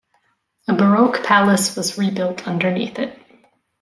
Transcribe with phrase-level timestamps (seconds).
[0.67, 3.15] A Baroque palace was rebuilt underneath it.